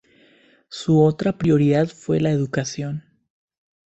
[0.69, 3.03] Su otra prioridad fue la educación.